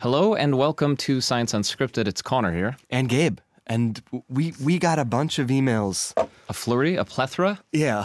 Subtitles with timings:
[0.00, 2.06] Hello and welcome to Science Unscripted.
[2.08, 2.76] It's Connor here.
[2.90, 3.38] and Gabe.
[3.66, 6.12] And we we got a bunch of emails.
[6.48, 7.60] A flurry, a plethora.
[7.72, 8.04] Yeah.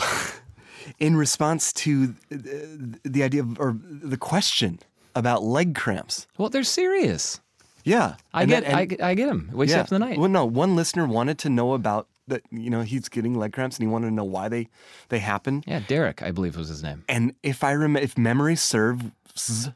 [1.00, 4.80] In response to the, the idea of, or the question
[5.16, 6.28] about leg cramps.
[6.38, 7.40] Well, they're serious.
[7.84, 8.16] Yeah.
[8.34, 9.50] I And get, that- and- I, get- I get him.
[9.54, 9.80] Wakes yeah.
[9.82, 10.20] up in the night.
[10.20, 13.78] Well, no, one listener wanted to know about that, you know, he's getting leg cramps
[13.78, 14.68] and he wanted to know why they
[15.10, 15.64] they happen.
[15.66, 17.04] yeah, Derek, I believe was his name.
[17.10, 19.70] And if I rem- if memory serves,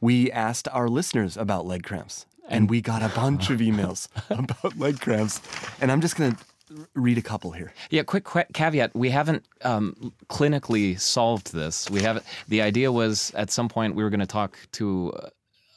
[0.00, 2.26] we asked our listeners about leg cramps.
[2.50, 5.40] And we got a bunch of emails about leg cramps.
[5.82, 7.74] And I'm just going to read a couple here.
[7.90, 11.90] Yeah, quick caveat: we haven't um, clinically solved this.
[11.90, 12.24] We haven't.
[12.48, 15.12] The idea was at some point we were going to talk to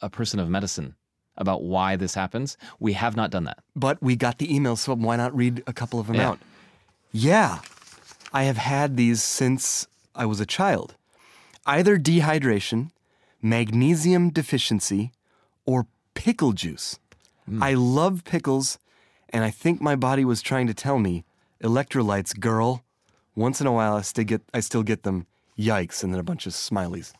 [0.00, 0.94] a person of medicine
[1.36, 2.56] about why this happens.
[2.80, 3.58] We have not done that.
[3.76, 6.28] But we got the email, so why not read a couple of them Yeah.
[6.30, 6.38] out?
[7.12, 7.58] Yeah,
[8.32, 10.94] I have had these since I was a child.
[11.66, 12.90] Either dehydration,
[13.42, 15.12] magnesium deficiency,
[15.66, 16.98] or pickle juice.
[17.60, 18.78] I love pickles,
[19.28, 21.24] and I think my body was trying to tell me,
[21.62, 22.84] electrolytes, girl.
[23.34, 25.26] Once in a while, I still get, I still get them.
[25.58, 26.02] Yikes!
[26.02, 27.12] And then a bunch of smileys,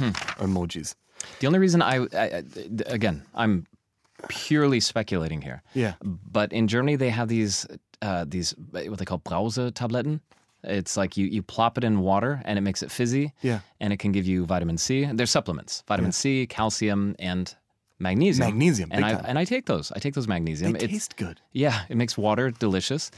[0.00, 0.94] or emojis.
[1.40, 2.42] The only reason I, I
[2.86, 3.66] again, I'm
[4.28, 5.62] purely speculating here.
[5.74, 5.94] Yeah.
[6.02, 7.66] But in Germany, they have these
[8.02, 10.20] uh, these what they call Brause-Tabletten.
[10.68, 13.32] It's like you, you plop it in water and it makes it fizzy.
[13.42, 13.60] Yeah.
[13.80, 15.04] And it can give you vitamin C.
[15.12, 17.54] They're supplements: vitamin C, calcium, and
[18.00, 18.46] magnesium.
[18.48, 19.24] Magnesium, And big I time.
[19.26, 19.90] and I take those.
[19.92, 20.72] I take those magnesium.
[20.72, 21.40] They It's- taste good.
[21.52, 23.10] yeah, it makes water delicious.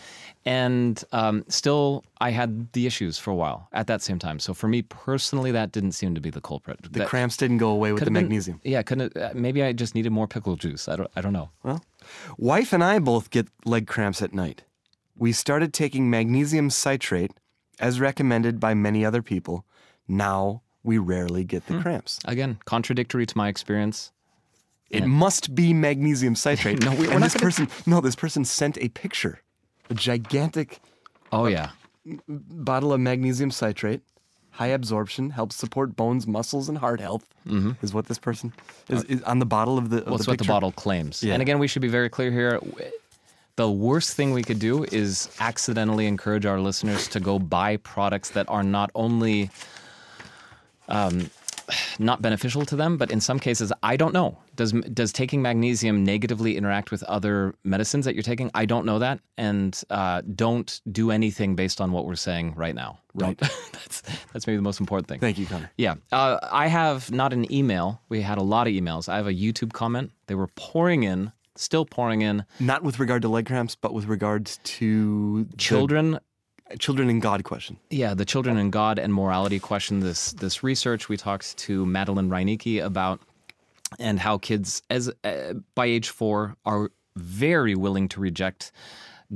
[0.46, 4.38] And um, still, I had the issues for a while at that same time.
[4.38, 6.80] So for me personally, that didn't seem to be the culprit.
[6.82, 8.60] The That cramps didn't go away with the could've been- magnesium.
[8.64, 9.14] yeah, couldn't.
[9.16, 10.88] Uh, maybe I just needed more pickle juice.
[10.88, 11.10] I don't.
[11.14, 11.50] I don't know.
[11.62, 11.84] Well,
[12.38, 14.62] wife and I both get leg cramps at night.
[15.20, 17.30] We started taking magnesium citrate
[17.78, 19.64] as recommended by many other people.
[20.08, 21.76] Now we rarely get Hmm.
[21.76, 22.18] the cramps.
[22.24, 24.10] Again, contradictory to my experience.
[24.88, 26.80] It must be magnesium citrate.
[26.84, 29.40] No, we- we're and not this gonna- person no, this person sent a picture.
[29.90, 30.80] A gigantic
[31.30, 31.70] Oh yeah.
[32.28, 34.00] bottle of magnesium citrate.
[34.52, 37.24] High absorption helps support bones, muscles, and heart health.
[37.82, 38.52] Is what this person
[38.88, 39.98] is, is on the bottle of the.
[39.98, 41.22] Of Well, the what the bottle claims.
[41.22, 41.34] Yeah.
[41.34, 42.58] And again, we should be very clear here.
[43.56, 48.30] The worst thing we could do is accidentally encourage our listeners to go buy products
[48.30, 49.50] that are not only
[50.88, 51.30] um,
[51.98, 54.38] not beneficial to them, but in some cases, I don't know.
[54.56, 58.50] Does does taking magnesium negatively interact with other medicines that you're taking?
[58.54, 62.74] I don't know that, and uh, don't do anything based on what we're saying right
[62.74, 62.98] now.
[63.16, 63.38] Don't.
[63.72, 64.02] that's
[64.32, 65.20] that's maybe the most important thing.
[65.20, 65.70] Thank you, Connor.
[65.76, 65.94] Yeah.
[66.12, 68.00] Uh, I have not an email.
[68.08, 69.08] We had a lot of emails.
[69.08, 70.12] I have a YouTube comment.
[70.26, 72.44] They were pouring in, still pouring in.
[72.58, 76.18] Not with regard to leg cramps, but with regards to the Children,
[76.78, 77.78] children in God question.
[77.90, 80.00] yeah, the children and God and morality question.
[80.00, 83.20] This this research we talked to Madeline Reinicke about,
[83.98, 88.72] and how kids as uh, by age four are very willing to reject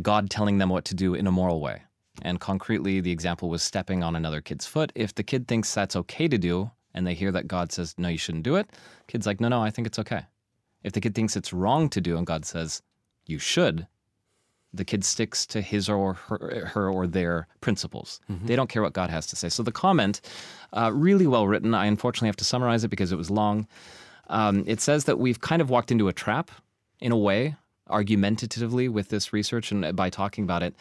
[0.01, 1.83] God telling them what to do in a moral way.
[2.23, 4.93] And concretely, the example was stepping on another kid's foot.
[4.95, 8.09] If the kid thinks that's okay to do, and they hear that God says no,
[8.09, 8.71] you shouldn't do it,
[9.09, 10.23] kid's like, no, no, I think it's okay.
[10.85, 12.83] If the kid thinks it's wrong to do, and God says
[13.27, 13.87] you should,
[14.73, 18.21] the kid sticks to his or her, her or their principles.
[18.47, 19.49] They don't care what God has to say.
[19.49, 20.21] So the comment,
[20.73, 21.75] uh, really well written.
[21.75, 23.67] I unfortunately have to summarize it because it was long.
[24.29, 26.51] Um, it says that we've kind of walked into a trap,
[27.01, 27.55] in a way,
[27.89, 30.75] argumentatively with this research and by talking about it.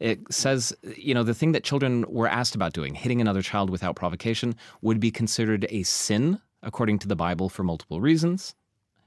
[0.00, 3.70] It says, you know, the thing that children were asked about doing, hitting another child
[3.70, 8.54] without provocation, would be considered a sin according to the Bible for multiple reasons.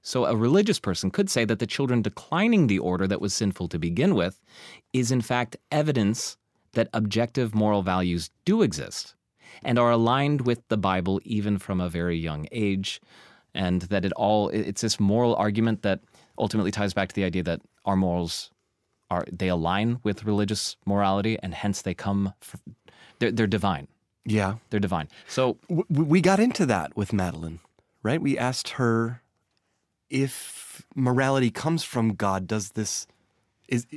[0.03, 3.67] So, a religious person could say that the children declining the order that was sinful
[3.67, 4.41] to begin with
[4.93, 6.37] is, in fact, evidence
[6.73, 9.15] that objective moral values do exist
[9.63, 13.01] and are aligned with the Bible even from a very young age.
[13.53, 15.99] And that it all, it's this moral argument that
[16.37, 18.49] ultimately ties back to the idea that our morals
[19.09, 22.57] are, they align with religious morality and hence they come, fr
[23.19, 23.87] they're, they're divine.
[24.25, 24.55] Yeah.
[24.69, 25.09] They're divine.
[25.27, 25.57] So,
[25.89, 27.59] we got into that with Madeline,
[28.03, 28.21] right?
[28.21, 29.21] We asked her
[30.11, 33.07] if morality comes from God, does this
[33.67, 33.87] is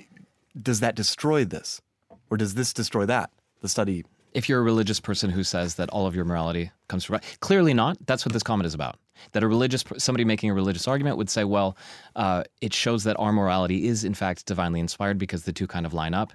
[0.61, 1.83] does that destroy this?
[2.31, 3.31] Or does this destroy that?
[3.61, 4.05] The study.
[4.33, 7.75] If you're a religious person who says that all of your morality comes from clearly
[7.75, 7.99] not.
[8.07, 8.97] That's what this comment is about.
[9.33, 11.77] That a religious somebody making a religious argument would say well
[12.17, 15.87] uh, it shows that our morality is in fact divinely inspired because the two kind
[15.87, 16.33] of line up.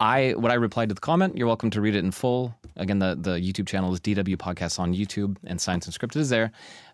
[0.00, 2.54] I what i replied to the comment you're welcome to read it in full.
[2.76, 6.52] Again the, the youtube channel is dw podcasts on youtube and science unscripted is there.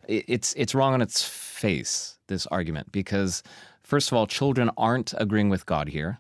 [0.09, 3.43] It- it's it's wrong on its face this argument because
[3.83, 6.19] first of all children aren't agreeing with god here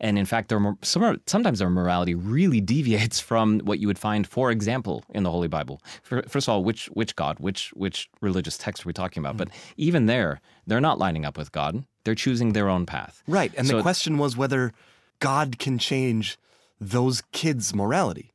[0.00, 4.50] And in fact, their, sometimes their morality really deviates from what you would find, for
[4.50, 5.76] example, in the Holy Bible.
[6.02, 9.34] First of all, which which God, which which religious text are we talking about?
[9.36, 9.38] Mm.
[9.42, 11.84] But even there, they're not lining up with God.
[12.02, 13.22] They're choosing their own path.
[13.38, 13.52] Right.
[13.56, 14.72] And So- the question was whether
[15.20, 16.36] God can change
[16.80, 18.26] those kids' morality.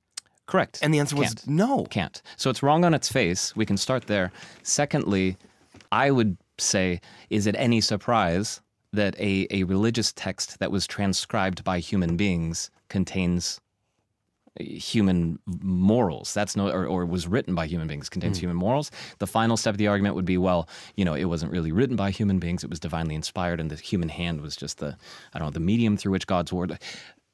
[0.52, 0.80] Correct.
[0.81, 1.48] And the answer was Can't.
[1.48, 1.86] no.
[1.90, 2.18] Can't.
[2.38, 3.54] So it's wrong on its face.
[3.60, 4.31] We can start there.
[4.63, 5.36] Secondly,
[5.92, 8.62] I would say, is it any surprise
[8.94, 13.62] that a, a religious text that was transcribed by human beings contains
[14.60, 16.34] uh, human morals?
[16.34, 18.44] That's no, or, or was written by human beings contains hmm.
[18.44, 18.92] human morals.
[19.20, 21.96] The final step of the argument would be, well, you know, it wasn't really written
[21.96, 22.64] by human beings.
[22.64, 24.98] It was divinely inspired, and the human hand was just the,
[25.34, 26.80] I don't know, the medium through which God's word.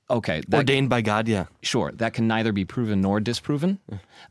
[0.10, 1.45] Okay, that, Ordained by God, yeah.
[1.63, 3.80] Sure, that can neither be proven nor disproven.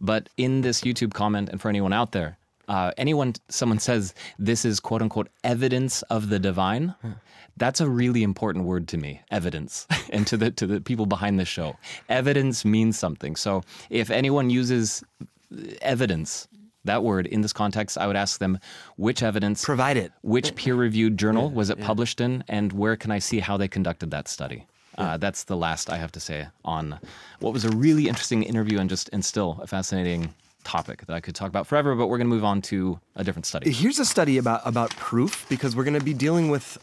[0.00, 2.38] But in this YouTube comment, and for anyone out there,
[2.68, 6.94] uh, anyone, someone says this is quote unquote evidence of the divine.
[7.56, 11.38] That's a really important word to me, evidence, and to the to the people behind
[11.38, 11.76] the show.
[12.08, 13.36] Evidence means something.
[13.36, 15.04] So if anyone uses
[15.82, 16.48] evidence,
[16.84, 18.58] that word in this context, I would ask them
[18.96, 20.12] which evidence, Provide it.
[20.22, 24.10] which peer-reviewed journal was it published in, and where can I see how they conducted
[24.10, 24.66] that study?
[24.98, 26.98] Uh, that's the last I have to say on
[27.40, 30.32] what was a really interesting interview and just and still a fascinating
[30.64, 31.94] topic that I could talk about forever.
[31.94, 33.70] But we're going to move on to a different study.
[33.70, 36.78] Here's a study about, about proof because we're going to be dealing with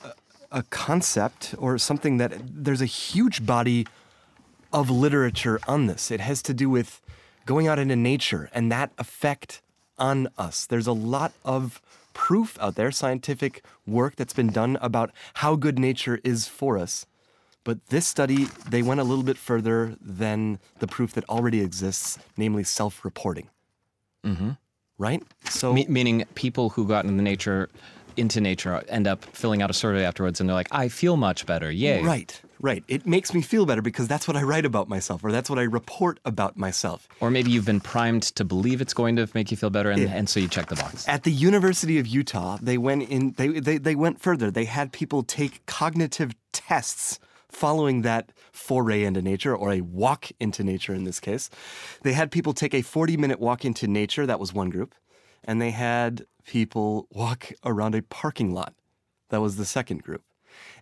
[0.52, 3.88] a, a concept or something that there's a huge body
[4.72, 6.12] of literature on this.
[6.12, 7.02] It has to do with
[7.46, 9.62] going out into nature and that effect
[9.98, 10.66] on us.
[10.66, 11.82] There's a lot of
[12.14, 17.06] proof out there, scientific work that's been done about how good nature is for us.
[17.64, 22.18] But this study, they went a little bit further than the proof that already exists,
[22.36, 23.50] namely self reporting.
[24.26, 24.52] Mm-hmm.
[24.98, 25.24] Right?
[25.50, 27.70] So, Me- meaning people who got into nature
[28.18, 31.46] into nature end up filling out a survey afterwards and they're like, I feel much
[31.46, 31.72] better.
[31.72, 32.04] Yay.
[32.04, 32.84] Right, right.
[32.90, 35.58] It makes me feel better because that's what I write about myself, or that's what
[35.58, 37.08] I report about myself.
[37.22, 40.02] Or maybe you've been primed to believe it's going to make you feel better and,
[40.02, 40.10] Yeah.
[40.10, 41.08] and so you check the box.
[41.08, 43.32] At the University of Utah, they went in.
[43.38, 44.52] They, they they went further.
[44.52, 47.18] They had people take cognitive tests
[47.52, 51.50] following that foray into nature, or a walk into nature in this case.
[52.04, 54.26] They had people take a 40 minute walk into nature.
[54.26, 54.96] That was one group,
[55.44, 58.74] and they had people walk around a parking lot.
[59.30, 60.24] That was the second group.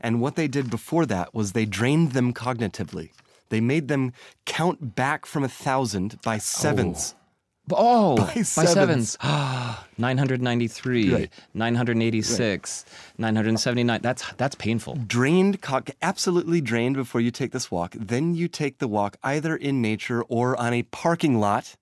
[0.01, 3.11] And what they did before that was they drained them cognitively.
[3.49, 4.13] They made them
[4.45, 7.15] count back from a thousand by sevens.
[7.15, 7.18] Oh,
[7.77, 8.73] Oh, by, sevens.
[8.73, 9.17] sevens.
[9.97, 11.33] 993, Right.
[11.53, 12.85] 986,
[13.17, 14.01] 979.
[14.01, 14.95] That's that's painful.
[15.07, 15.61] drained,
[16.01, 17.95] absolutely drained before you take this walk.
[17.97, 21.75] Then you take the walk either in nature or on a parking lot.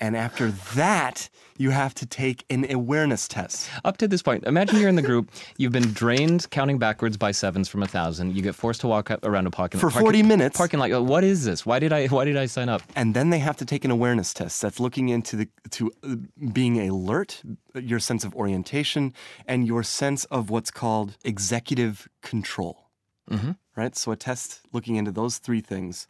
[0.00, 3.68] And after that, you have to take an awareness test.
[3.84, 5.30] Up to this point, imagine you're in the group.
[5.56, 8.36] You've been drained counting backwards by sevens from a thousand.
[8.36, 9.80] You get forced to walk up around a parking lot.
[9.80, 10.56] For parking- 40 minutes.
[10.56, 11.04] Parking lot.
[11.04, 11.66] What is this?
[11.66, 12.06] Why did I?
[12.06, 12.82] Why did I sign up?
[12.94, 16.14] And then they have to take an awareness test that's looking into the to uh,
[16.52, 17.42] being alert,
[17.74, 19.12] your sense of orientation,
[19.46, 22.84] and your sense of what's called executive control.
[23.30, 23.50] Mm-hmm.
[23.76, 23.94] right?
[23.94, 26.06] So a test looking into those three things.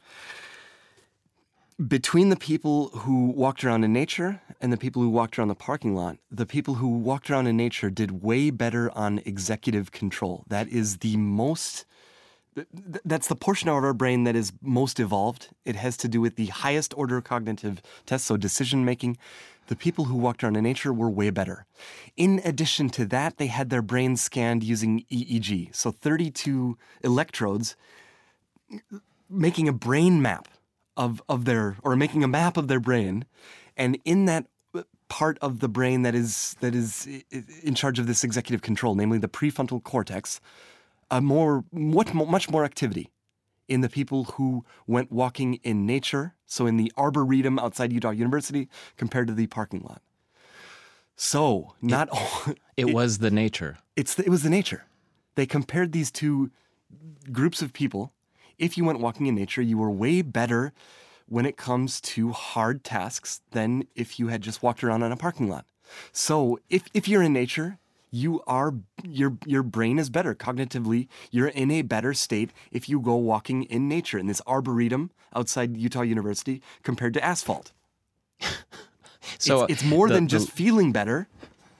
[1.86, 5.54] Between the people who walked around in nature and the people who walked around the
[5.54, 10.44] parking lot, the people who walked around in nature did way better on executive control.
[10.48, 11.86] That is the most
[12.56, 15.50] th- th- that's the portion of our brain that is most evolved.
[15.64, 19.16] It has to do with the highest order cognitive tests, so decision making.
[19.68, 21.64] The people who walked around in nature were way better.
[22.16, 27.76] In addition to that, they had their brains scanned using EEG, so 32 electrodes
[29.30, 30.48] making a brain map
[30.98, 33.24] of, of their or making a map of their brain
[33.76, 37.08] and in that uh, part of the brain that is that is
[37.62, 40.40] in charge of this executive control namely the prefrontal cortex
[41.10, 43.10] a more what much more activity
[43.66, 48.68] in the people who went walking in nature so in the arboretum outside Utah University
[48.98, 50.02] compared to the parking lot
[51.16, 53.78] so not all It, was the nature.
[53.96, 54.84] it's the, it was the nature.
[55.34, 56.50] They compared these two
[57.32, 58.12] groups of people.
[58.58, 60.72] If you went walking in nature, you were way better
[61.26, 65.16] when it comes to hard tasks than if you had just walked around on a
[65.16, 65.66] parking lot.
[66.12, 67.78] So if, if you're in nature,
[68.10, 68.74] you are
[69.04, 71.08] your your brain is better cognitively.
[71.30, 75.76] You're in a better state if you go walking in nature in this arboretum outside
[75.76, 77.72] Utah University compared to asphalt.
[79.38, 81.28] So it's, it's more the- than the- just feeling better.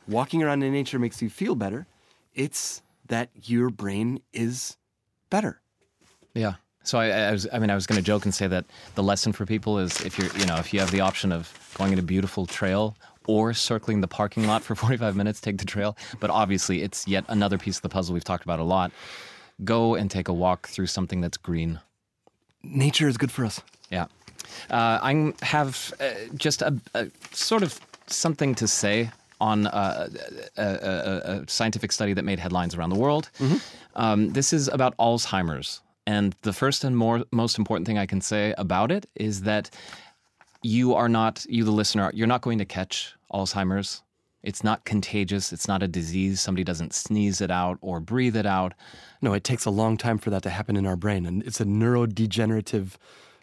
[0.07, 1.87] Walking around in nature makes you feel better.
[2.35, 4.77] It's that your brain is
[5.31, 5.61] better.
[6.35, 6.55] Yeah.
[6.89, 8.65] So I, I was, I mean, I was going to joke and say that
[8.95, 11.53] the lesson for people is if you're, you know, if you have the option of
[11.75, 15.67] going in a beautiful trail or circling the parking lot for 45 minutes, take the
[15.67, 15.99] trail.
[16.19, 18.91] But obviously, it's yet another piece of the puzzle we've talked about a lot.
[19.65, 21.79] go and take a walk through something that's green.
[22.63, 23.61] Nature is good for us.
[23.91, 24.07] Yeah.
[24.71, 29.11] Uh, I have uh, just a, a, sort of something to say
[29.43, 30.09] on uh,
[30.57, 33.29] a, a, a, scientific study that made headlines around the world.
[33.39, 33.57] Mm-hmm.
[33.95, 35.83] Um, this is about Alzheimer's.
[36.09, 39.69] And the first and more, most important thing I can say about it is that
[40.63, 44.03] you are not, you, the listener, you're not going to catch Alzheimer's.
[44.43, 45.53] It's not contagious.
[45.53, 46.41] It's not a disease.
[46.41, 48.73] Somebody doesn't sneeze it out or breathe it out.
[49.21, 51.27] No, it takes a long time for that to happen in our brain.
[51.27, 52.95] And it's a neurodegenerative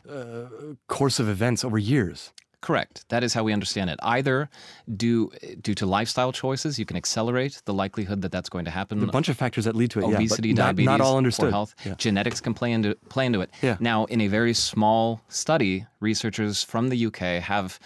[0.09, 0.45] uh,
[0.87, 2.31] course of events over years.
[2.65, 3.07] Correct.
[3.09, 3.99] That is how we understand it.
[4.01, 4.49] Either
[4.97, 5.31] due
[5.61, 9.03] due to lifestyle choices, you can accelerate the likelihood that that's going to happen.
[9.03, 10.05] A bunch of factors that lead to it.
[10.05, 11.43] Obesity, yeah, diabetes, not, not all understood.
[11.43, 11.75] poor health.
[11.85, 11.93] Yeah.
[11.95, 13.51] Genetics can play into play into it.
[13.61, 13.77] Yeah.
[13.79, 17.79] Now, in a very small study, researchers from the UK have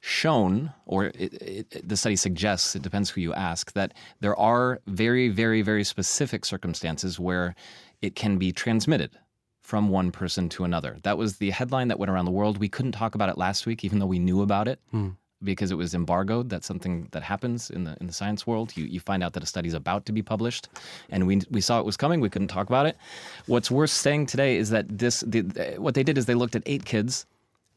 [0.00, 4.80] shown, or it, it, the study suggests, it depends who you ask, that there are
[4.86, 7.56] very, very, very specific circumstances where
[8.00, 9.10] it can be transmitted
[9.70, 10.98] from one person to another.
[11.04, 12.58] That was the headline that went around the world.
[12.58, 14.80] We couldn't talk about it last week, even though we knew about it.
[14.92, 15.14] Mm.
[15.44, 16.50] Because it was embargoed.
[16.50, 18.76] That's something that happens in the in the science world.
[18.76, 20.68] You you find out that a study is about to be published,
[21.08, 22.20] and we we saw it was coming.
[22.20, 22.96] We couldn't talk about it.
[23.46, 25.40] What's worth saying today is that this the,
[25.78, 27.24] what they did is they looked at eight kids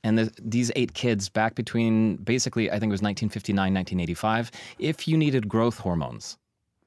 [0.03, 5.07] and the, these eight kids back between basically i think it was 1959 1985 if
[5.07, 6.37] you needed growth hormones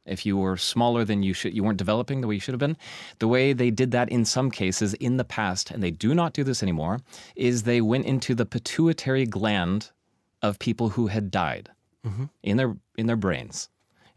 [0.07, 2.61] if you were smaller than you should you weren't developing the way you should have
[2.61, 2.77] been
[3.19, 6.33] the way they did that in some cases in the past and they do not
[6.33, 7.01] do this anymore
[7.35, 9.91] is they went into the pituitary gland
[10.43, 11.71] of people who had died
[12.07, 12.25] mm-hmm.
[12.43, 13.69] in their in their brains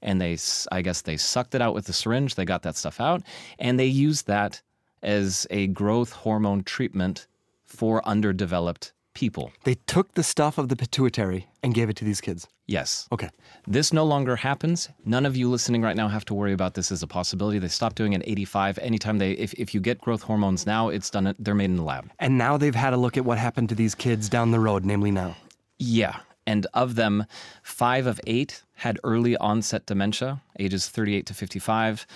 [0.01, 0.38] and they
[0.72, 3.22] i guess they sucked it out with the syringe they got that stuff out
[3.58, 4.62] and they used that
[5.01, 7.27] as a growth hormone treatment
[7.65, 9.51] for underdeveloped people.
[9.65, 12.47] They took the stuff of the pituitary and gave it to these kids.
[12.67, 13.05] Yes.
[13.11, 13.29] Okay.
[13.67, 14.88] This no longer happens.
[15.03, 17.59] None of you listening right now have to worry about this as a possibility.
[17.59, 18.79] They stopped doing it at 85.
[18.79, 21.35] Anytime they, if, if you get growth hormones now, it's done.
[21.38, 22.09] They're made in the lab.
[22.19, 24.85] And now they've had a look at what happened to these kids down the road,
[24.85, 25.35] namely now.
[25.79, 26.19] Yeah.
[26.47, 27.25] And of them,
[27.61, 32.07] five of eight had early onset dementia, ages 38 to 55.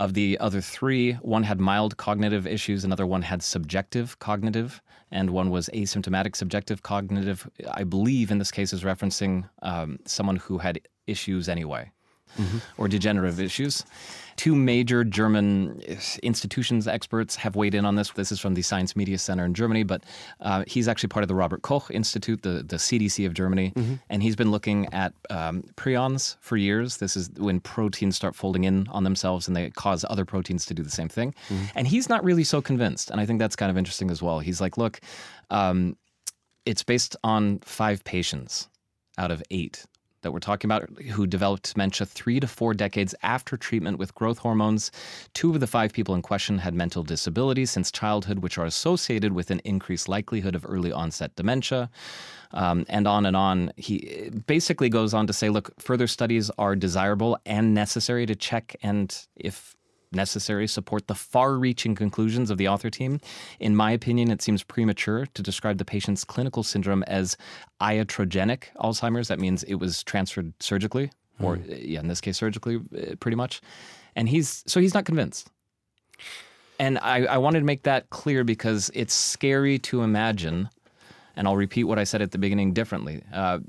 [0.00, 4.80] Of the other three, one had mild cognitive issues, another one had subjective cognitive,
[5.10, 7.46] and one was asymptomatic subjective cognitive.
[7.70, 11.92] I believe in this case is referencing um, someone who had issues anyway
[12.38, 12.58] mm-hmm.
[12.78, 13.84] or degenerative issues.
[14.36, 15.82] Two major German
[16.22, 18.10] institutions experts have weighed in on this.
[18.12, 20.02] This is from the Science Media Center in Germany, but
[20.40, 23.94] uh, he's actually part of the Robert Koch Institute, the, the CDC of Germany, mm-hmm.
[24.08, 26.96] and he's been looking at um, prions for years.
[26.96, 30.74] This is when proteins start folding in on themselves and they cause other proteins to
[30.74, 31.34] do the same thing.
[31.48, 31.64] Mm-hmm.
[31.74, 33.10] And he's not really so convinced.
[33.10, 34.40] And I think that's kind of interesting as well.
[34.40, 35.00] He's like, look,
[35.50, 35.96] um,
[36.64, 38.68] it's based on five patients
[39.18, 39.84] out of eight
[40.22, 44.38] that we're talking about who developed dementia three to four decades after treatment with growth
[44.38, 44.90] hormones.
[45.34, 49.32] Two of the five people in question had mental disabilities since childhood, which are associated
[49.32, 51.90] with an increased likelihood of early onset dementia.
[52.52, 53.72] Um, and on and on.
[53.76, 58.74] He basically goes on to say, look, further studies are desirable and necessary to check
[58.82, 59.76] and if
[60.12, 63.20] necessary support the far reaching conclusions of the author team.
[63.58, 67.36] In my opinion, it seems premature to describe the patient's clinical syndrome as
[67.80, 69.28] iatrogenic Alzheimer's.
[69.28, 71.80] That means it was transferred surgically, or mm.
[71.82, 73.60] yeah, in this case, surgically, uh, pretty much.
[74.16, 75.50] And he's so he's not convinced.
[76.78, 80.70] And I, I wanted to make that clear because it's scary to imagine
[81.40, 83.22] and I'll repeat what I said at the beginning differently.
[83.32, 83.60] Uh,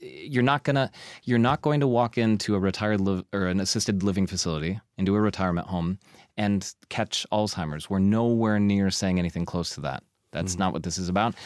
[0.00, 0.90] you're not gonna
[1.22, 5.14] you're not going to walk into a retired li- or an assisted living facility, into
[5.14, 6.00] a retirement home,
[6.36, 7.88] and catch Alzheimer's.
[7.88, 10.02] We're nowhere near saying anything close to that.
[10.32, 10.58] That's mm.
[10.58, 11.36] not what this is about.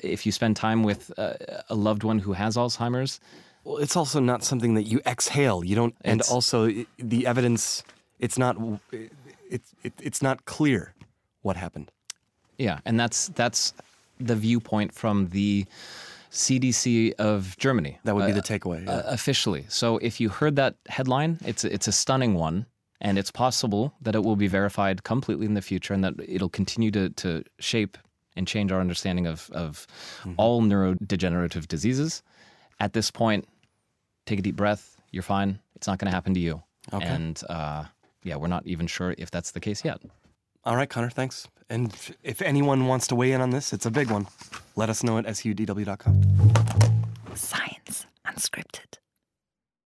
[0.00, 1.32] If you spend time with uh,
[1.68, 3.18] a loved one who has Alzheimer's,
[3.64, 5.64] well, it's also not something that you exhale.
[5.64, 7.82] You don't, and also the evidence.
[8.20, 8.56] It's not.
[9.50, 10.94] It's it, it's not clear
[11.40, 11.90] what happened.
[12.58, 13.74] Yeah, and that's that's
[14.26, 15.66] the viewpoint from the
[16.30, 17.98] CDC of Germany.
[18.04, 18.84] That would be uh, the takeaway.
[18.84, 18.92] Yeah.
[18.92, 19.66] Uh, officially.
[19.68, 22.66] So if you heard that headline, it's it's a stunning one,
[23.00, 26.48] and it's possible that it will be verified completely in the future, and that it'll
[26.48, 27.98] continue to to shape
[28.34, 29.86] and change our understanding of of
[30.20, 30.34] mm-hmm.
[30.38, 32.22] all neurodegenerative diseases.
[32.80, 33.46] At this point,
[34.26, 34.96] take a deep breath.
[35.10, 35.58] You're fine.
[35.76, 36.62] It's not going to happen to you.
[36.92, 37.06] Okay.
[37.06, 37.84] And uh,
[38.24, 40.00] yeah, we're not even sure if that's the case yet.
[40.64, 41.48] All right, Connor, thanks.
[41.72, 41.90] And
[42.22, 44.28] if anyone wants to weigh in on this, it's a big one.
[44.76, 46.22] Let us know at sudw.com.
[47.34, 49.01] Science Unscripted.